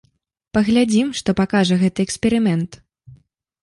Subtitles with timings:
[0.57, 2.71] Паглядзім, што пакажа гэты эксперымент.